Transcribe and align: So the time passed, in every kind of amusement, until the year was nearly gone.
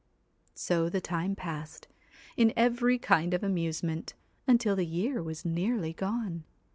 So 0.55 0.89
the 0.89 0.99
time 0.99 1.35
passed, 1.35 1.87
in 2.35 2.53
every 2.55 2.97
kind 2.97 3.35
of 3.35 3.43
amusement, 3.43 4.15
until 4.47 4.75
the 4.75 4.83
year 4.87 5.21
was 5.21 5.45
nearly 5.45 5.93
gone. 5.93 6.43